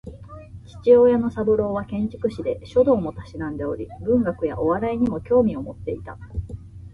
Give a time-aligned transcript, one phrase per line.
[0.81, 6.17] 父親の三郎は建築士で、書道も嗜んでおり文学やお笑いにも興味を持っていた